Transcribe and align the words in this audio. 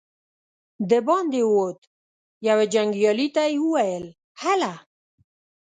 د 0.89 0.91
باندې 1.07 1.41
ووت، 1.45 1.79
يوه 2.47 2.65
جنګيالي 2.73 3.27
ته 3.35 3.43
يې 3.51 3.59
وويل: 3.65 4.05
هله! 4.43 4.73